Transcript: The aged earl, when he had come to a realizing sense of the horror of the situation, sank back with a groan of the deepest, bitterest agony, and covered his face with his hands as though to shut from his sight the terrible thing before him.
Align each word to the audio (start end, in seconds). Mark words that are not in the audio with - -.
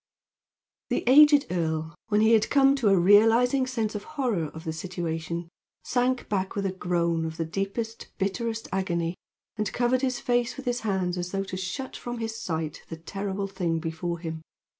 The 0.89 1.03
aged 1.05 1.45
earl, 1.51 1.93
when 2.07 2.21
he 2.21 2.33
had 2.33 2.49
come 2.49 2.75
to 2.77 2.87
a 2.89 2.97
realizing 2.97 3.67
sense 3.67 3.93
of 3.93 4.01
the 4.01 4.07
horror 4.07 4.45
of 4.45 4.63
the 4.63 4.73
situation, 4.73 5.47
sank 5.83 6.27
back 6.27 6.55
with 6.55 6.65
a 6.65 6.71
groan 6.71 7.23
of 7.23 7.37
the 7.37 7.45
deepest, 7.45 8.07
bitterest 8.17 8.67
agony, 8.73 9.13
and 9.57 9.71
covered 9.71 10.01
his 10.01 10.19
face 10.19 10.57
with 10.57 10.65
his 10.65 10.79
hands 10.79 11.19
as 11.19 11.29
though 11.29 11.43
to 11.43 11.55
shut 11.55 11.95
from 11.95 12.17
his 12.17 12.35
sight 12.41 12.81
the 12.89 12.97
terrible 12.97 13.45
thing 13.45 13.77
before 13.77 14.17
him. 14.17 14.41